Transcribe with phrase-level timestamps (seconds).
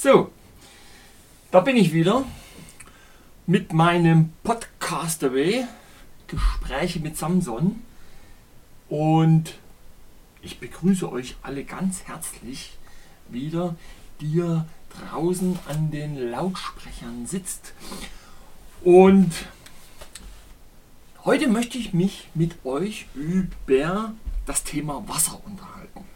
[0.00, 0.30] So,
[1.50, 2.24] da bin ich wieder
[3.48, 5.64] mit meinem Podcast Away,
[6.28, 7.82] Gespräche mit Samson.
[8.88, 9.54] Und
[10.40, 12.78] ich begrüße euch alle ganz herzlich
[13.28, 13.74] wieder,
[14.20, 14.66] die ihr
[15.10, 17.74] draußen an den Lautsprechern sitzt.
[18.84, 19.32] Und
[21.24, 24.14] heute möchte ich mich mit euch über
[24.46, 26.07] das Thema Wasser unterhalten.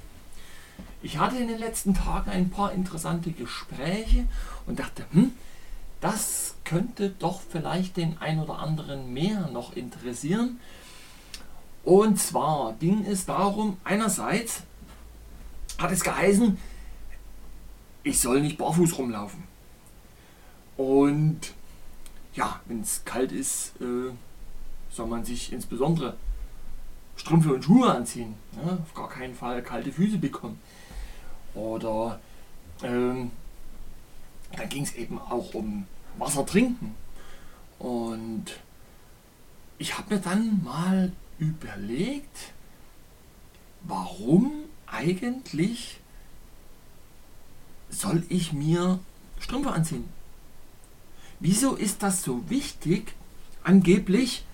[1.03, 4.27] Ich hatte in den letzten Tagen ein paar interessante Gespräche
[4.67, 5.33] und dachte, hm,
[6.01, 10.61] das könnte doch vielleicht den ein oder anderen mehr noch interessieren.
[11.85, 14.63] Und zwar ging es darum, einerseits
[15.79, 16.57] hat es geheißen,
[18.05, 19.43] ich soll nicht barfuß rumlaufen.
[20.77, 21.41] Und
[22.35, 24.13] ja, wenn es kalt ist, äh,
[24.91, 26.17] soll man sich insbesondere
[27.17, 28.35] Strümpfe und Schuhe anziehen.
[28.57, 30.59] Ja, auf gar keinen Fall kalte Füße bekommen.
[31.55, 32.21] Oder
[32.83, 33.31] ähm,
[34.57, 35.87] dann ging es eben auch um
[36.19, 36.95] Wasser trinken.
[37.79, 38.45] Und
[39.79, 42.53] ich habe mir dann mal überlegt,
[43.83, 44.53] warum
[44.87, 46.01] eigentlich
[47.91, 49.01] soll ich mir
[49.41, 50.09] Strümpfe anziehen?
[51.41, 53.15] Wieso ist das so wichtig,
[53.65, 54.45] angeblich,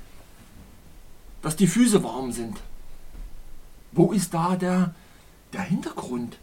[1.43, 2.59] dass die Füße warm sind?
[3.93, 4.95] Wo ist da der,
[5.53, 6.39] der Hintergrund?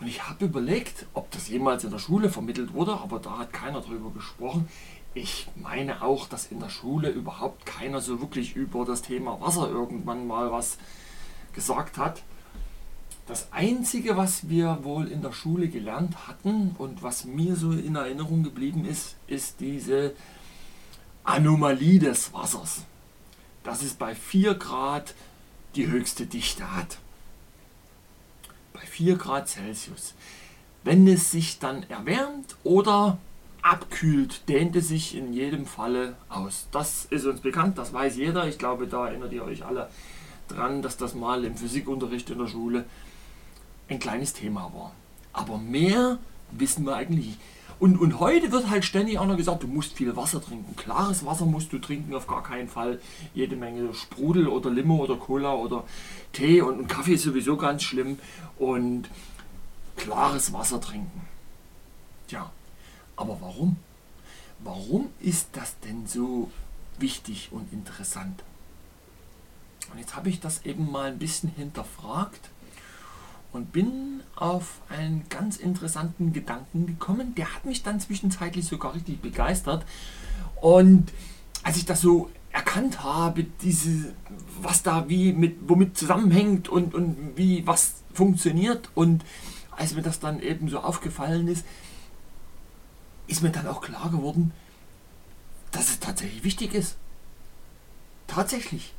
[0.00, 3.52] Und ich habe überlegt, ob das jemals in der Schule vermittelt wurde, aber da hat
[3.52, 4.66] keiner drüber gesprochen.
[5.12, 9.68] Ich meine auch, dass in der Schule überhaupt keiner so wirklich über das Thema Wasser
[9.68, 10.78] irgendwann mal was
[11.52, 12.22] gesagt hat.
[13.26, 17.94] Das Einzige, was wir wohl in der Schule gelernt hatten und was mir so in
[17.94, 20.14] Erinnerung geblieben ist, ist diese
[21.24, 22.84] Anomalie des Wassers.
[23.64, 25.14] Dass es bei 4 Grad
[25.74, 26.98] die höchste Dichte hat
[28.80, 30.14] bei 4 Grad Celsius.
[30.82, 33.18] Wenn es sich dann erwärmt oder
[33.62, 36.66] abkühlt, dehnt es sich in jedem Falle aus.
[36.72, 38.48] Das ist uns bekannt, das weiß jeder.
[38.48, 39.90] Ich glaube, da erinnert ihr euch alle
[40.48, 42.84] dran, dass das mal im Physikunterricht in der Schule
[43.88, 44.92] ein kleines Thema war.
[45.32, 46.18] Aber mehr
[46.50, 47.40] wissen wir eigentlich nicht.
[47.80, 50.76] Und, und heute wird halt ständig auch noch gesagt, du musst viel Wasser trinken.
[50.76, 53.00] Klares Wasser musst du trinken, auf gar keinen Fall.
[53.32, 55.84] Jede Menge Sprudel oder Limo oder Cola oder
[56.32, 58.18] Tee und, und Kaffee ist sowieso ganz schlimm.
[58.58, 59.08] Und
[59.96, 61.22] klares Wasser trinken.
[62.28, 62.50] Tja,
[63.16, 63.76] aber warum?
[64.58, 66.50] Warum ist das denn so
[66.98, 68.44] wichtig und interessant?
[69.90, 72.50] Und jetzt habe ich das eben mal ein bisschen hinterfragt
[73.52, 74.09] und bin
[74.40, 77.34] auf einen ganz interessanten Gedanken gekommen.
[77.34, 79.84] Der hat mich dann zwischenzeitlich sogar richtig begeistert.
[80.60, 81.12] Und
[81.62, 84.14] als ich das so erkannt habe, diese,
[84.60, 89.24] was da wie mit, womit zusammenhängt und, und wie was funktioniert und
[89.70, 91.64] als mir das dann eben so aufgefallen ist,
[93.28, 94.52] ist mir dann auch klar geworden,
[95.70, 96.96] dass es tatsächlich wichtig ist.
[98.26, 98.92] Tatsächlich.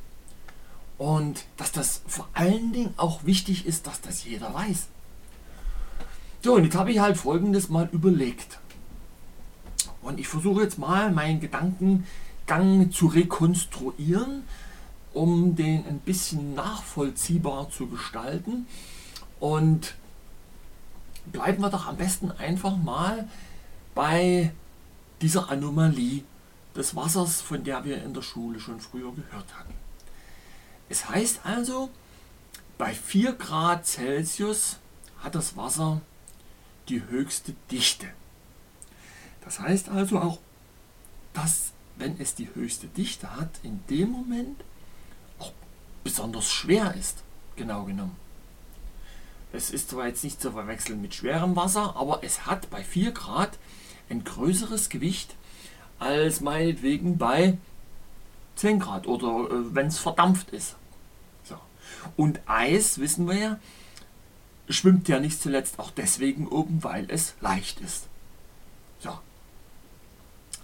[0.97, 4.88] Und dass das vor allen Dingen auch wichtig ist, dass das jeder weiß.
[6.44, 8.59] So, und jetzt habe ich halt folgendes mal überlegt.
[10.02, 14.44] Und ich versuche jetzt mal meinen Gedankengang zu rekonstruieren,
[15.13, 18.66] um den ein bisschen nachvollziehbar zu gestalten.
[19.40, 19.94] Und
[21.31, 23.28] bleiben wir doch am besten einfach mal
[23.94, 24.52] bei
[25.22, 26.23] dieser Anomalie
[26.75, 29.75] des Wassers, von der wir in der Schule schon früher gehört hatten.
[30.90, 31.90] Es heißt also,
[32.79, 34.79] bei 4 Grad Celsius
[35.19, 36.02] hat das Wasser
[36.90, 38.08] die höchste Dichte.
[39.44, 40.40] Das heißt also auch,
[41.34, 44.64] dass wenn es die höchste Dichte hat, in dem Moment
[45.40, 45.52] auch
[46.03, 47.24] besonders schwer ist,
[47.56, 48.16] genau genommen.
[49.53, 53.12] Es ist zwar jetzt nicht zu verwechseln mit schwerem Wasser, aber es hat bei 4
[53.12, 53.58] Grad
[54.09, 55.36] ein größeres Gewicht
[56.00, 57.58] als meinetwegen bei
[58.56, 60.75] 10 Grad oder äh, wenn es verdampft ist.
[62.18, 63.59] Und Eis, wissen wir ja,
[64.69, 68.08] schwimmt ja nicht zuletzt auch deswegen oben, weil es leicht ist.
[68.99, 69.17] So.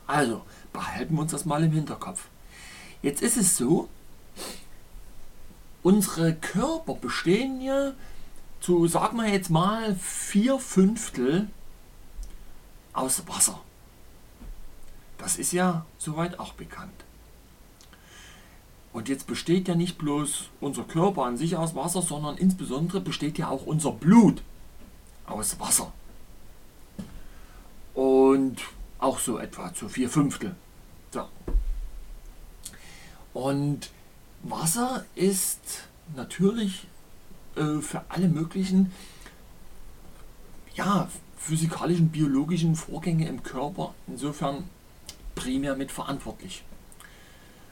[0.05, 2.27] Also, behalten wir uns das mal im Hinterkopf.
[3.01, 3.89] Jetzt ist es so,
[5.83, 7.93] unsere Körper bestehen ja
[8.59, 11.49] zu, sagen wir jetzt mal, vier Fünftel
[12.93, 13.61] aus Wasser.
[15.17, 17.05] Das ist ja soweit auch bekannt.
[18.93, 23.37] Und jetzt besteht ja nicht bloß unser Körper an sich aus Wasser, sondern insbesondere besteht
[23.37, 24.41] ja auch unser Blut
[25.25, 25.91] aus Wasser.
[27.93, 28.57] Und
[28.99, 30.55] auch so etwa zu vier Fünftel.
[31.11, 31.27] So.
[33.33, 33.91] Und
[34.43, 36.87] Wasser ist natürlich
[37.55, 38.91] äh, für alle möglichen
[40.75, 44.69] ja, physikalischen, biologischen Vorgänge im Körper insofern
[45.35, 46.63] primär mit verantwortlich.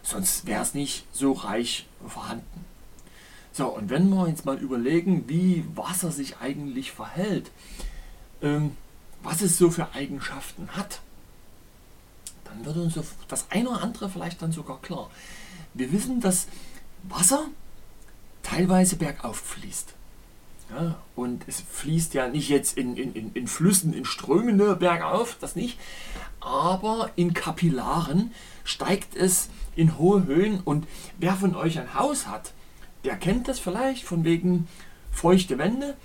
[0.05, 2.65] Sonst wäre es nicht so reich vorhanden.
[3.51, 7.49] So, und wenn wir uns mal überlegen, wie Wasser sich eigentlich verhält,
[8.41, 8.77] ähm,
[9.23, 11.01] was es so für Eigenschaften hat,
[12.43, 15.09] dann wird uns das eine oder andere vielleicht dann sogar klar.
[15.73, 16.47] Wir wissen, dass
[17.03, 17.45] Wasser
[18.43, 19.95] teilweise bergauf fließt.
[20.69, 25.37] Ja, und es fließt ja nicht jetzt in, in, in Flüssen, in Strömen ne, bergauf,
[25.39, 25.77] das nicht,
[26.39, 28.31] aber in Kapillaren
[28.63, 30.87] steigt es in hohe Höhen und
[31.19, 32.53] wer von euch ein Haus hat,
[33.03, 34.67] der kennt das vielleicht von wegen
[35.11, 35.95] feuchte Wände.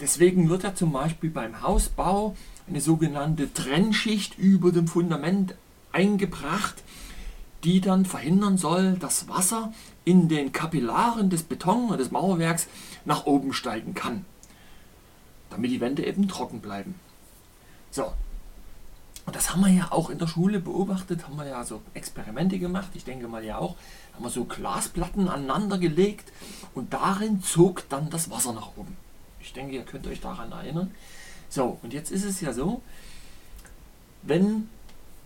[0.00, 2.36] Deswegen wird ja zum Beispiel beim Hausbau
[2.68, 5.54] eine sogenannte Trennschicht über dem Fundament
[5.92, 6.82] eingebracht,
[7.64, 9.72] die dann verhindern soll, dass Wasser
[10.04, 12.66] in den Kapillaren des Beton oder des Mauerwerks
[13.04, 14.24] nach oben steigen kann,
[15.50, 16.94] damit die Wände eben trocken bleiben.
[17.90, 18.12] So,
[19.26, 22.58] und das haben wir ja auch in der Schule beobachtet, haben wir ja so Experimente
[22.58, 23.76] gemacht, ich denke mal ja auch,
[24.14, 26.32] haben wir so Glasplatten aneinander gelegt
[26.74, 28.96] und darin zog dann das Wasser nach oben.
[29.40, 30.90] Ich denke, ihr könnt euch daran erinnern.
[31.48, 32.82] So, und jetzt ist es ja so,
[34.22, 34.68] wenn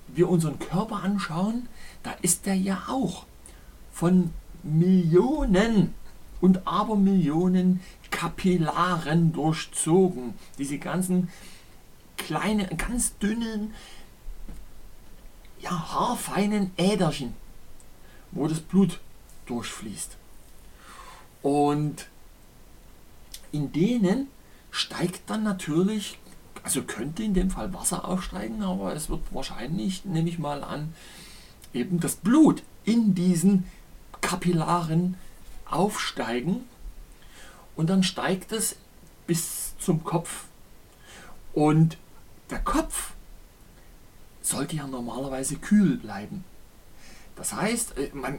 [0.08, 1.68] wir unseren Körper anschauen,
[2.04, 3.26] da ist der ja auch
[3.92, 4.30] von
[4.62, 5.94] Millionen
[6.40, 7.80] und Abermillionen
[8.10, 10.34] Kapillaren durchzogen.
[10.58, 11.28] Diese ganzen
[12.16, 13.74] kleinen, ganz dünnen,
[15.60, 17.34] ja, haarfeinen Äderchen,
[18.30, 19.00] wo das Blut
[19.46, 20.16] durchfließt.
[21.42, 22.06] Und
[23.50, 24.28] in denen
[24.70, 26.18] steigt dann natürlich,
[26.62, 30.94] also könnte in dem Fall Wasser aufsteigen, aber es wird wahrscheinlich, nehme ich mal an,
[31.74, 33.64] eben das Blut in diesen
[34.20, 35.16] Kapillaren
[35.66, 36.64] aufsteigen
[37.76, 38.76] und dann steigt es
[39.26, 40.44] bis zum Kopf.
[41.52, 41.98] Und
[42.50, 43.12] der Kopf
[44.42, 46.44] sollte ja normalerweise kühl bleiben.
[47.36, 48.38] Das heißt, äh, man,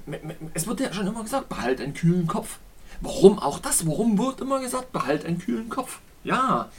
[0.53, 2.59] es wird ja schon immer gesagt, behalt einen kühlen Kopf.
[3.01, 3.85] Warum auch das?
[3.85, 5.99] Warum wird immer gesagt, behalt einen kühlen Kopf?
[6.23, 6.69] Ja,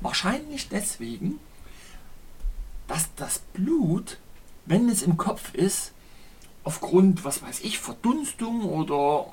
[0.00, 1.38] wahrscheinlich deswegen,
[2.88, 4.18] dass das Blut,
[4.66, 5.92] wenn es im Kopf ist,
[6.64, 9.26] aufgrund, was weiß ich, Verdunstung oder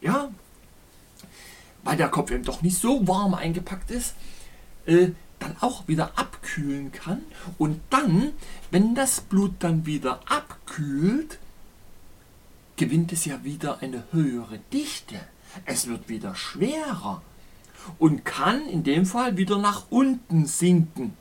[0.00, 0.30] ja,
[1.82, 4.14] weil der Kopf eben doch nicht so warm eingepackt ist,
[4.86, 7.22] äh, dann auch wieder abkühlen kann.
[7.58, 8.32] Und dann,
[8.70, 11.38] wenn das Blut dann wieder abkühlt,
[12.76, 15.20] gewinnt es ja wieder eine höhere Dichte.
[15.64, 17.22] Es wird wieder schwerer
[17.98, 21.16] und kann in dem Fall wieder nach unten sinken.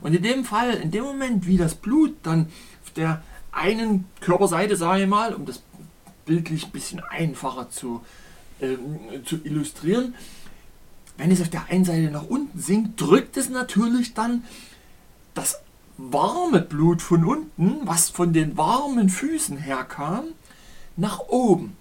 [0.00, 2.46] Und in dem Fall, in dem Moment, wie das Blut dann
[2.84, 5.62] auf der einen Körperseite, sage ich mal, um das
[6.24, 8.02] bildlich ein bisschen einfacher zu,
[8.60, 8.78] ähm,
[9.24, 10.14] zu illustrieren,
[11.18, 14.44] wenn es auf der einen Seite nach unten sinkt, drückt es natürlich dann
[15.34, 15.60] das
[15.98, 20.24] warme Blut von unten, was von den warmen Füßen herkam,
[20.96, 21.76] nach oben.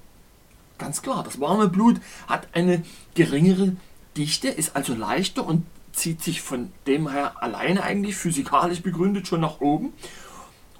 [0.77, 2.83] Ganz klar, das warme Blut hat eine
[3.15, 3.75] geringere
[4.17, 9.41] Dichte, ist also leichter und zieht sich von dem her alleine eigentlich physikalisch begründet schon
[9.41, 9.93] nach oben.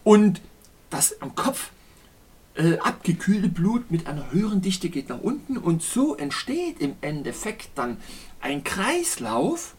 [0.03, 0.41] Und
[0.89, 1.71] das am Kopf
[2.55, 7.69] äh, abgekühlte Blut mit einer höheren Dichte geht nach unten und so entsteht im Endeffekt
[7.75, 7.97] dann
[8.41, 9.75] ein Kreislauf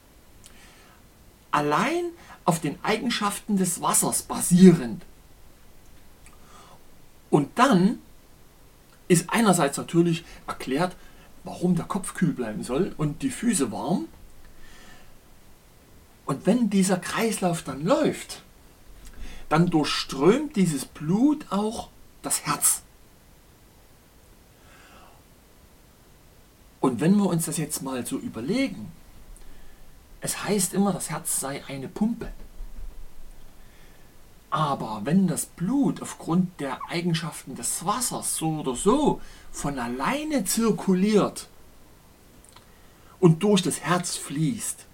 [1.50, 2.04] allein
[2.44, 5.04] auf den Eigenschaften des Wassers basierend.
[7.30, 7.98] Und dann
[9.08, 10.96] ist einerseits natürlich erklärt,
[11.44, 14.06] warum der Kopf kühl bleiben soll und die Füße warm.
[16.32, 18.42] Und wenn dieser Kreislauf dann läuft,
[19.50, 21.90] dann durchströmt dieses Blut auch
[22.22, 22.80] das Herz.
[26.80, 28.90] Und wenn wir uns das jetzt mal so überlegen,
[30.22, 32.32] es heißt immer, das Herz sei eine Pumpe.
[34.48, 39.20] Aber wenn das Blut aufgrund der Eigenschaften des Wassers so oder so
[39.50, 41.50] von alleine zirkuliert
[43.20, 44.86] und durch das Herz fließt,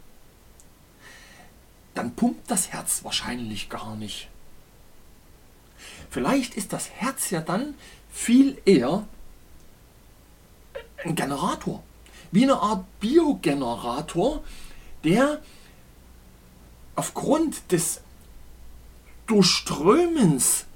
[1.98, 4.28] dann pumpt das Herz wahrscheinlich gar nicht.
[6.10, 7.74] Vielleicht ist das Herz ja dann
[8.08, 9.04] viel eher
[11.04, 11.82] ein Generator,
[12.30, 14.44] wie eine Art Biogenerator,
[15.02, 15.42] der
[16.94, 18.00] aufgrund des
[19.26, 20.66] Durchströmens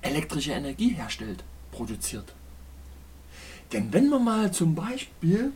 [0.00, 2.32] elektrische Energie herstellt, produziert.
[3.70, 5.52] Denn wenn wir mal zum Beispiel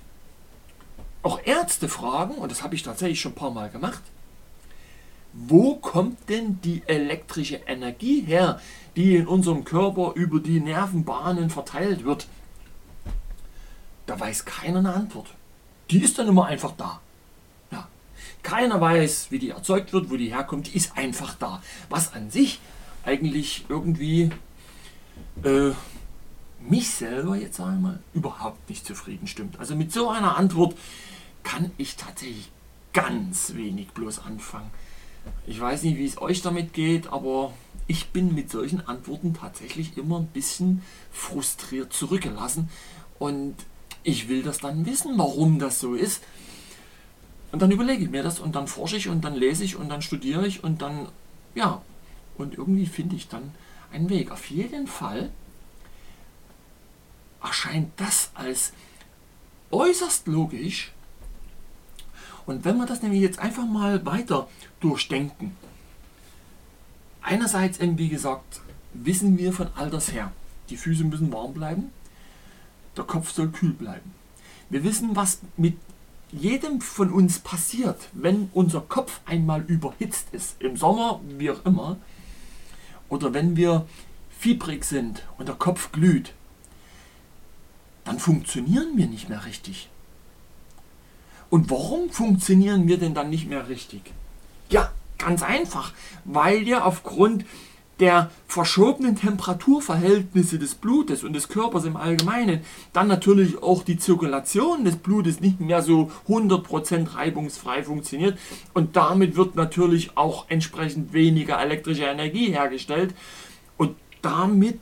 [1.23, 4.03] auch Ärzte fragen, und das habe ich tatsächlich schon ein paar Mal gemacht,
[5.33, 8.61] wo kommt denn die elektrische Energie her,
[8.97, 12.27] die in unserem Körper über die Nervenbahnen verteilt wird?
[14.07, 15.29] Da weiß keiner eine Antwort.
[15.91, 17.01] Die ist dann immer einfach da.
[17.71, 17.89] Ja.
[18.43, 21.63] Keiner weiß, wie die erzeugt wird, wo die herkommt, die ist einfach da.
[21.89, 22.61] Was an sich
[23.05, 24.31] eigentlich irgendwie
[25.45, 25.71] äh,
[26.73, 29.59] mich selber jetzt einmal überhaupt nicht zufrieden stimmt.
[29.59, 30.75] Also mit so einer Antwort
[31.43, 32.51] kann ich tatsächlich
[32.95, 34.71] ganz wenig bloß anfangen.
[35.47, 37.53] Ich weiß nicht, wie es euch damit geht, aber
[37.89, 42.71] ich bin mit solchen Antworten tatsächlich immer ein bisschen frustriert zurückgelassen
[43.19, 43.55] und
[44.03, 46.23] ich will das dann wissen, warum das so ist.
[47.53, 49.91] Und dann überlege ich mir das und dann forsche ich und dann lese ich und
[49.91, 51.09] dann studiere ich und dann,
[51.55, 51.83] ja,
[52.39, 53.53] und irgendwie finde ich dann
[53.93, 54.31] einen Weg.
[54.31, 55.31] Auf jeden Fall
[57.43, 58.73] erscheint das als
[59.71, 60.93] äußerst logisch.
[62.47, 64.49] Und wenn wir das nämlich jetzt einfach mal weiter
[64.81, 65.57] durchdenken,
[67.23, 68.61] einerseits wie gesagt,
[68.93, 70.33] wissen wir von alters her,
[70.69, 71.93] die Füße müssen warm bleiben,
[72.97, 74.13] der Kopf soll kühl bleiben.
[74.71, 75.77] Wir wissen, was mit
[76.33, 81.99] jedem von uns passiert, wenn unser Kopf einmal überhitzt ist, im Sommer, wie auch immer,
[83.09, 83.87] oder wenn wir
[84.39, 86.33] fiebrig sind und der Kopf glüht,
[88.05, 89.89] dann funktionieren wir nicht mehr richtig.
[91.51, 94.13] Und warum funktionieren wir denn dann nicht mehr richtig?
[94.71, 95.93] Ja, ganz einfach,
[96.25, 97.45] weil wir aufgrund
[98.01, 104.85] der verschobenen Temperaturverhältnisse des Blutes und des Körpers im Allgemeinen dann natürlich auch die Zirkulation
[104.85, 108.39] des Blutes nicht mehr so 100% reibungsfrei funktioniert
[108.75, 113.15] und damit wird natürlich auch entsprechend weniger elektrische Energie hergestellt
[113.77, 114.81] und damit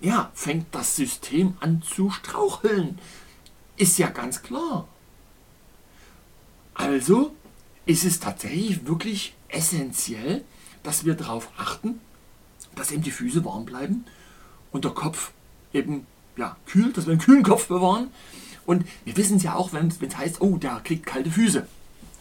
[0.00, 2.98] ja, fängt das System an zu straucheln.
[3.76, 4.88] Ist ja ganz klar.
[6.74, 7.34] Also
[7.86, 10.44] ist es tatsächlich wirklich essentiell,
[10.82, 12.00] dass wir darauf achten,
[12.74, 14.04] dass eben die Füße warm bleiben
[14.70, 15.32] und der Kopf
[15.72, 18.08] eben ja, kühl, dass wir einen kühlen Kopf bewahren.
[18.64, 21.66] Und wir wissen es ja auch, wenn es heißt, oh, der kriegt kalte Füße.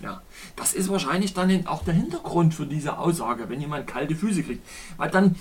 [0.02, 0.22] Ja,
[0.56, 4.66] das ist wahrscheinlich dann auch der Hintergrund für diese Aussage, wenn jemand kalte Füße kriegt.
[4.98, 5.36] Weil dann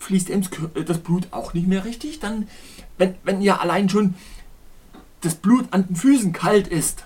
[0.00, 0.44] fließt eben
[0.86, 2.18] das Blut auch nicht mehr richtig.
[2.18, 2.48] Dann,
[2.98, 4.14] wenn, wenn ja allein schon
[5.20, 7.04] das Blut an den Füßen kalt ist,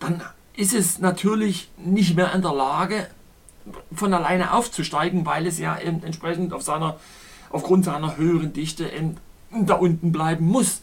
[0.00, 0.22] dann
[0.56, 3.06] ist es natürlich nicht mehr in der Lage,
[3.94, 6.98] von alleine aufzusteigen, weil es ja entsprechend auf seiner,
[7.50, 8.90] aufgrund seiner höheren Dichte
[9.50, 10.80] da unten bleiben muss.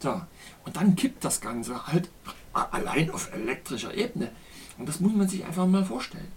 [0.00, 0.20] So.
[0.64, 2.10] Und dann kippt das Ganze halt
[2.52, 4.30] allein auf elektrischer Ebene.
[4.78, 6.28] Und das muss man sich einfach mal vorstellen.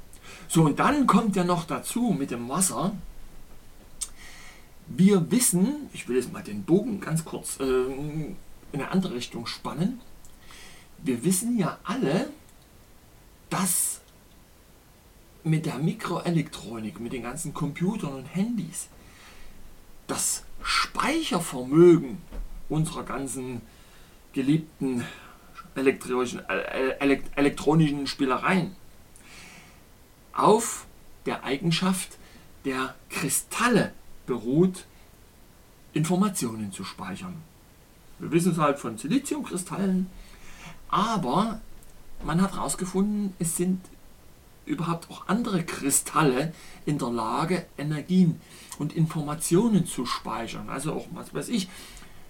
[0.47, 2.93] So, und dann kommt ja noch dazu mit dem Wasser.
[4.97, 8.35] Wir wissen, ich will jetzt mal den Bogen ganz kurz äh, in
[8.73, 10.01] eine andere Richtung spannen.
[10.97, 12.29] Wir wissen ja alle,
[13.49, 14.01] dass
[15.43, 18.89] mit der Mikroelektronik, mit den ganzen Computern und Handys,
[20.07, 22.17] das Speichervermögen
[22.67, 23.61] unserer ganzen
[24.33, 25.05] geliebten
[25.73, 28.75] elektronischen, äh, elektronischen Spielereien
[30.33, 30.85] auf
[31.25, 32.17] der Eigenschaft
[32.65, 33.93] der Kristalle
[34.25, 34.85] beruht,
[35.93, 37.35] Informationen zu speichern.
[38.19, 40.07] Wir wissen es halt von Siliziumkristallen,
[40.89, 41.59] aber
[42.23, 43.81] man hat herausgefunden, es sind
[44.65, 46.53] überhaupt auch andere Kristalle
[46.85, 48.39] in der Lage, Energien
[48.77, 50.69] und Informationen zu speichern.
[50.69, 51.67] Also auch, was weiß ich,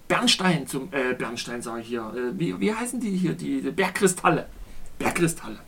[0.07, 3.71] Bernstein zum, äh, Bernstein sage ich hier, äh, wie, wie heißen die hier, die, die
[3.71, 4.47] Bergkristalle.
[4.97, 5.59] Bergkristalle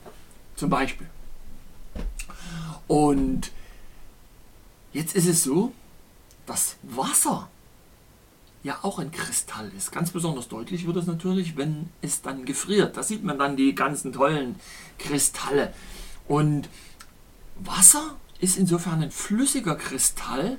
[0.55, 1.07] zum Beispiel.
[2.87, 3.51] Und
[4.91, 5.73] jetzt ist es so,
[6.45, 7.49] dass Wasser
[8.63, 9.91] ja auch ein Kristall ist.
[9.91, 12.95] Ganz besonders deutlich wird es natürlich, wenn es dann gefriert.
[12.97, 14.55] Da sieht man dann die ganzen tollen
[14.97, 15.73] Kristalle.
[16.27, 16.69] Und
[17.59, 20.57] Wasser ist insofern ein flüssiger Kristall,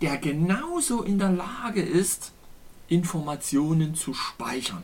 [0.00, 2.32] der genauso in der Lage ist,
[2.88, 4.82] Informationen zu speichern.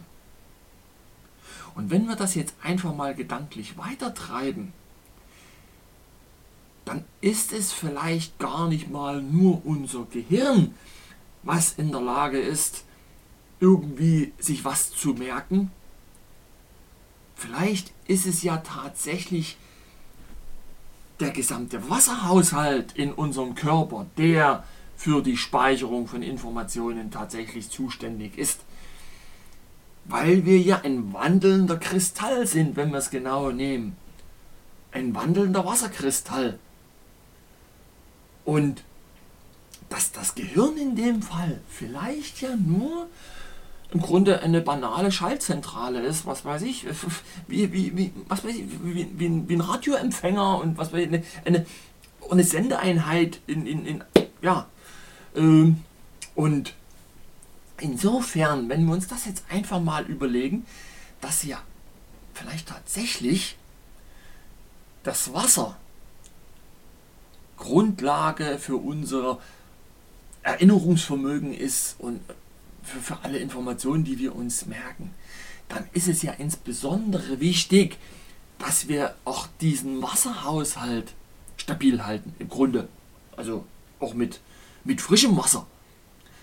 [1.74, 4.72] Und wenn wir das jetzt einfach mal gedanklich weitertreiben,
[6.90, 10.74] dann ist es vielleicht gar nicht mal nur unser Gehirn,
[11.44, 12.84] was in der Lage ist,
[13.60, 15.70] irgendwie sich was zu merken.
[17.36, 19.56] Vielleicht ist es ja tatsächlich
[21.20, 24.64] der gesamte Wasserhaushalt in unserem Körper, der
[24.96, 28.62] für die Speicherung von Informationen tatsächlich zuständig ist.
[30.06, 33.96] Weil wir ja ein wandelnder Kristall sind, wenn wir es genau nehmen.
[34.90, 36.58] Ein wandelnder Wasserkristall.
[38.44, 38.82] Und
[39.88, 43.08] dass das Gehirn in dem Fall vielleicht ja nur
[43.92, 46.86] im Grunde eine banale Schaltzentrale ist, was weiß ich,
[47.48, 51.08] wie, wie, wie, was weiß ich, wie, wie, wie ein Radioempfänger und was weiß ich,
[51.08, 51.66] eine, eine,
[52.30, 54.04] eine Sendeeinheit in, in, in
[54.42, 54.66] ja,
[55.34, 55.82] ähm,
[56.34, 56.74] und
[57.80, 60.64] insofern, wenn wir uns das jetzt einfach mal überlegen,
[61.20, 61.58] dass ja
[62.34, 63.56] vielleicht tatsächlich
[65.02, 65.76] das Wasser
[67.60, 69.38] Grundlage für unser
[70.42, 72.20] Erinnerungsvermögen ist und
[72.82, 75.10] für, für alle Informationen, die wir uns merken,
[75.68, 77.98] dann ist es ja insbesondere wichtig,
[78.58, 81.14] dass wir auch diesen Wasserhaushalt
[81.56, 82.88] stabil halten, im Grunde.
[83.36, 83.64] Also
[84.00, 84.40] auch mit,
[84.84, 85.66] mit frischem Wasser.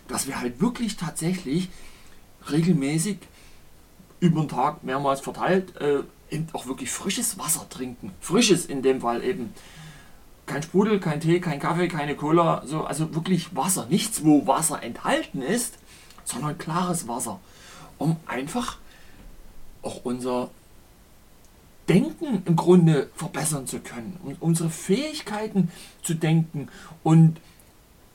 [0.08, 1.70] Dass wir halt wirklich tatsächlich
[2.50, 3.18] regelmäßig
[4.20, 6.04] über den Tag mehrmals verteilt äh,
[6.54, 8.12] auch wirklich frisches Wasser trinken.
[8.20, 9.54] Frisches in dem Fall eben.
[10.48, 13.86] Kein Sprudel, kein Tee, kein Kaffee, keine Cola, so, also wirklich Wasser.
[13.90, 15.78] Nichts, wo Wasser enthalten ist,
[16.24, 17.40] sondern klares Wasser.
[18.00, 18.78] Um einfach
[19.82, 20.50] auch unser
[21.90, 24.18] Denken im Grunde verbessern zu können.
[24.24, 25.70] Um unsere Fähigkeiten
[26.02, 26.70] zu denken
[27.04, 27.40] und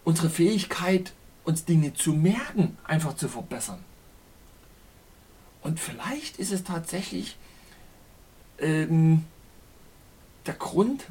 [0.05, 1.12] unsere Fähigkeit,
[1.45, 3.79] uns Dinge zu merken, einfach zu verbessern.
[5.62, 7.37] Und vielleicht ist es tatsächlich
[8.59, 9.25] ähm,
[10.47, 11.05] der Grund,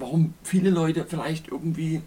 [0.00, 2.02] warum viele Leute vielleicht irgendwie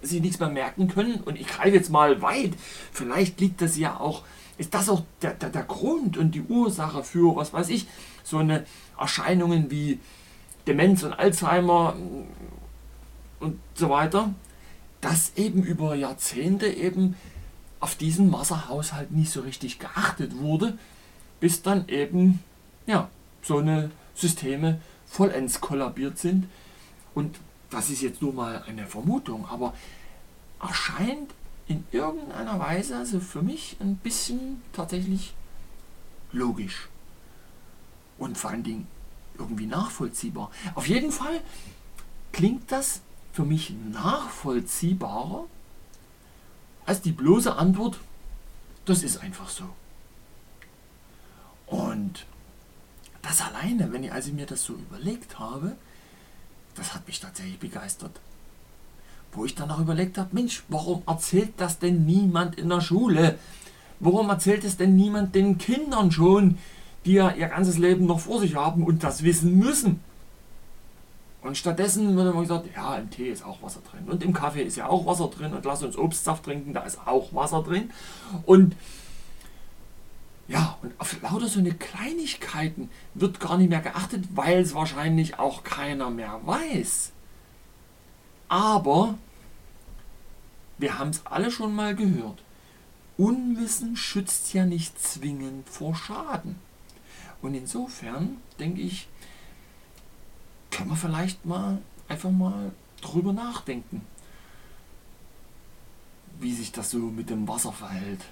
[0.00, 1.20] sich nichts mehr merken können.
[1.20, 2.52] Und ich greife jetzt mal weit.
[2.92, 4.22] Vielleicht liegt das ja auch,
[4.58, 7.86] ist das auch der, der, der Grund und die Ursache für, was weiß ich,
[8.24, 8.64] so eine
[8.98, 9.98] Erscheinungen wie
[10.66, 11.96] Demenz und Alzheimer
[13.40, 14.32] und so weiter,
[15.00, 17.16] dass eben über Jahrzehnte eben
[17.80, 20.78] auf diesen Wasserhaushalt nicht so richtig geachtet wurde
[21.42, 22.38] bis dann eben
[22.86, 23.10] ja,
[23.42, 26.46] so eine Systeme vollends kollabiert sind.
[27.14, 27.38] Und
[27.70, 29.74] das ist jetzt nur mal eine Vermutung, aber
[30.60, 31.32] erscheint
[31.66, 35.34] in irgendeiner Weise, also für mich ein bisschen tatsächlich
[36.32, 36.88] logisch.
[38.18, 38.86] Und vor allen Dingen
[39.38, 40.50] irgendwie nachvollziehbar.
[40.74, 41.40] Auf jeden Fall
[42.32, 43.00] klingt das
[43.32, 45.46] für mich nachvollziehbarer
[46.84, 47.98] als die bloße Antwort,
[48.84, 49.64] das ist einfach so.
[51.66, 52.26] Und
[53.22, 55.76] das alleine, wenn ich also mir das so überlegt habe,
[56.74, 58.12] das hat mich tatsächlich begeistert.
[59.32, 63.38] Wo ich dann auch überlegt habe, Mensch, warum erzählt das denn niemand in der Schule?
[64.00, 66.58] Warum erzählt es denn niemand den Kindern schon,
[67.04, 70.00] die ja ihr ganzes Leben noch vor sich haben und das wissen müssen?
[71.42, 74.62] Und stattdessen wird immer gesagt, ja, im Tee ist auch Wasser drin und im Kaffee
[74.62, 77.90] ist ja auch Wasser drin und lass uns Obstsaft trinken, da ist auch Wasser drin.
[78.46, 78.76] Und
[80.52, 85.38] ja, und auf lauter so eine Kleinigkeiten wird gar nicht mehr geachtet, weil es wahrscheinlich
[85.38, 87.12] auch keiner mehr weiß.
[88.48, 89.16] Aber
[90.76, 92.42] wir haben es alle schon mal gehört.
[93.16, 96.56] Unwissen schützt ja nicht zwingend vor Schaden.
[97.40, 99.08] Und insofern denke ich,
[100.70, 104.02] können wir vielleicht mal einfach mal drüber nachdenken,
[106.40, 108.26] wie sich das so mit dem Wasser verhält.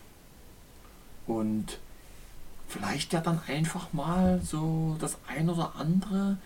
[1.26, 1.78] Und
[2.70, 6.38] vielleicht ja dann einfach mal so das ein oder andere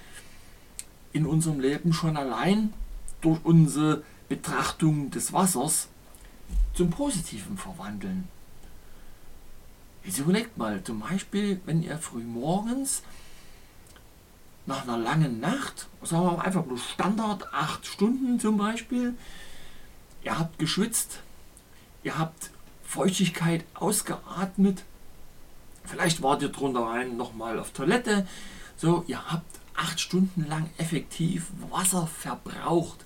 [1.12, 2.72] in unserem Leben schon allein
[3.20, 5.88] durch unsere Betrachtung des Wassers
[6.74, 8.28] zum Positiven verwandeln.
[10.02, 13.02] Jetzt überlegt mal, zum Beispiel, wenn ihr früh morgens
[14.66, 19.14] nach einer langen Nacht, sagen wir mal einfach nur Standard, acht Stunden zum Beispiel,
[20.22, 21.20] ihr habt geschwitzt,
[22.02, 22.50] ihr habt
[22.82, 24.84] Feuchtigkeit ausgeatmet,
[25.84, 28.26] Vielleicht wart ihr drunter rein nochmal auf Toilette.
[28.76, 29.44] So, ihr habt
[29.74, 33.04] acht Stunden lang effektiv Wasser verbraucht,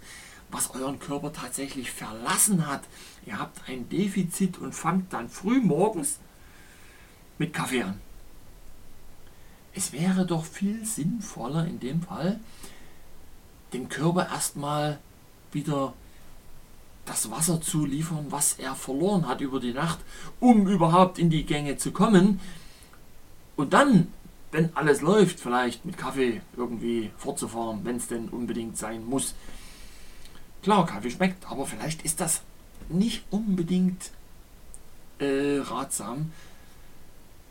[0.51, 2.83] was euren Körper tatsächlich verlassen hat.
[3.27, 6.19] Ihr habt ein Defizit und fangt dann früh morgens
[7.39, 8.01] mit Kaffee an.
[9.75, 12.41] Es wäre doch viel sinnvoller in dem Fall,
[13.73, 14.99] dem Körper erstmal
[15.53, 15.93] wieder
[17.05, 20.01] das Wasser zu liefern, was er verloren hat über die Nacht,
[20.41, 22.41] um überhaupt in die Gänge zu kommen.
[23.59, 24.07] Und dann,
[24.53, 29.35] wenn alles läuft, vielleicht mit Kaffee irgendwie fortzufahren, wenn es denn unbedingt sein muss.
[30.63, 32.43] Klar, Kaffee schmeckt, aber vielleicht ist das
[32.89, 34.13] nicht unbedingt
[35.19, 36.31] äh, ratsam,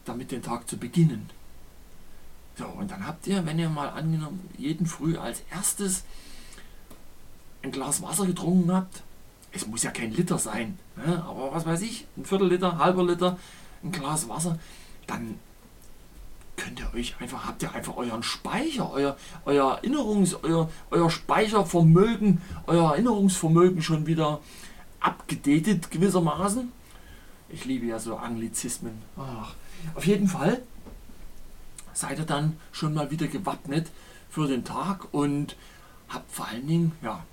[0.05, 1.29] damit den Tag zu beginnen.
[2.57, 6.05] So, und dann habt ihr, wenn ihr mal angenommen, jeden Früh als erstes
[7.63, 9.03] ein Glas Wasser getrunken habt,
[9.51, 11.21] es muss ja kein Liter sein, ne?
[11.27, 13.37] aber was weiß ich, ein Viertel Liter, halber Liter,
[13.83, 14.57] ein Glas Wasser,
[15.05, 15.37] dann
[16.57, 19.15] könnt ihr euch einfach, habt ihr einfach euren Speicher, euer,
[19.45, 24.41] euer Erinnerungs, euer, euer Speichervermögen, euer Erinnerungsvermögen schon wieder
[24.99, 26.71] abgedatet gewissermaßen.
[27.49, 29.01] Ich liebe ja so Anglizismen.
[29.15, 29.53] Ach,
[29.95, 30.61] auf jeden Fall
[31.93, 33.89] seid ihr dann schon mal wieder gewappnet
[34.29, 35.55] für den Tag und
[36.09, 37.23] habt vor allen Dingen ja,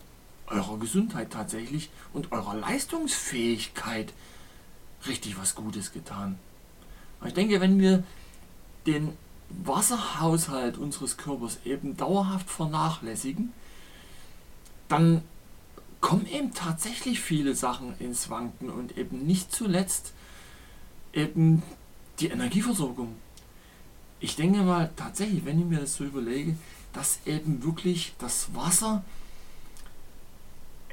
[0.46, 4.12] eurer Gesundheit tatsächlich und eurer Leistungsfähigkeit
[5.06, 6.38] richtig was Gutes getan.
[7.26, 8.04] Ich denke, wenn wir
[8.86, 9.16] den
[9.48, 13.52] Wasserhaushalt unseres Körpers eben dauerhaft vernachlässigen,
[14.88, 15.22] dann
[16.00, 20.12] kommen eben tatsächlich viele Sachen ins Wanken und eben nicht zuletzt
[21.12, 21.62] eben
[22.20, 23.14] die Energieversorgung.
[24.20, 26.56] Ich denke mal tatsächlich, wenn ich mir das so überlege,
[26.92, 29.04] dass eben wirklich das Wasser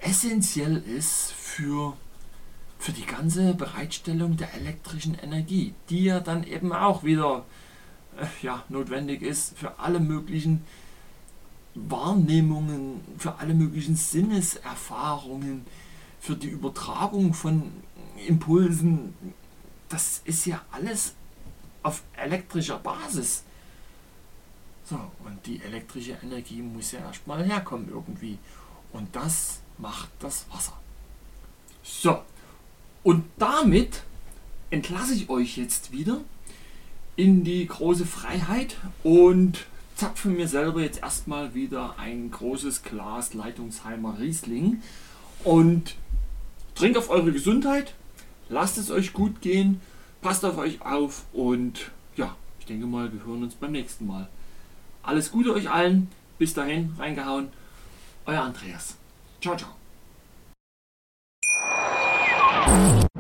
[0.02, 1.96] essentiell ist für,
[2.80, 7.46] für die ganze Bereitstellung der elektrischen Energie, die ja dann eben auch wieder
[8.42, 10.64] ja, notwendig ist für alle möglichen
[11.76, 15.66] Wahrnehmungen, für alle möglichen Sinneserfahrungen,
[16.20, 17.72] für die Übertragung von
[18.28, 19.14] Impulsen.
[19.90, 21.16] Das ist ja alles
[21.84, 23.44] auf elektrischer Basis.
[24.84, 28.38] So, und die elektrische Energie muss ja erstmal herkommen irgendwie.
[28.92, 30.78] Und das macht das Wasser.
[31.84, 32.22] So,
[33.04, 34.04] und damit
[34.70, 36.22] entlasse ich euch jetzt wieder
[37.16, 44.18] in die große Freiheit und zapfe mir selber jetzt erstmal wieder ein großes Glas Leitungsheimer
[44.20, 44.82] Riesling
[45.44, 45.96] und
[46.76, 47.94] trinkt auf eure Gesundheit,
[48.50, 49.82] lasst es euch gut gehen,
[50.22, 54.28] passt auf euch auf und ja, ich denke mal, wir hören uns beim nächsten Mal.
[55.04, 57.50] Alles Gute euch allen, bis dahin, reingehauen,
[58.26, 58.96] euer Andreas.
[59.42, 59.70] Ciao, ciao.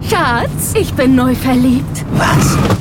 [0.07, 2.05] Schatz, ich bin neu verliebt.
[2.13, 2.80] Was?